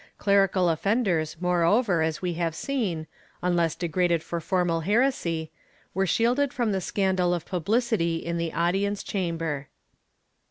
[0.17, 3.05] Clerical offenders, moreover, as we have seen,
[3.43, 5.51] unless degraded for formal heresy,
[5.93, 9.67] were shielded from the scandal of publicity in the audience chamber.